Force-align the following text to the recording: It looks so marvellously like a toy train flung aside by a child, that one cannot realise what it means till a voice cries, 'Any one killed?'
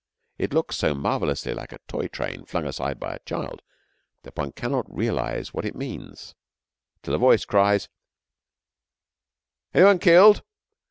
It 0.39 0.51
looks 0.51 0.77
so 0.77 0.95
marvellously 0.95 1.53
like 1.53 1.71
a 1.71 1.77
toy 1.87 2.07
train 2.07 2.43
flung 2.45 2.65
aside 2.65 2.99
by 2.99 3.13
a 3.13 3.19
child, 3.19 3.61
that 4.23 4.35
one 4.35 4.51
cannot 4.51 4.91
realise 4.91 5.53
what 5.53 5.63
it 5.63 5.75
means 5.75 6.33
till 7.03 7.13
a 7.13 7.19
voice 7.19 7.45
cries, 7.45 7.87
'Any 9.75 9.85
one 9.85 9.99
killed?' 9.99 10.41